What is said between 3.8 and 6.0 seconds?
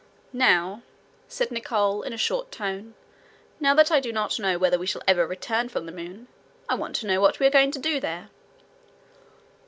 I do not know whether we shall ever return from the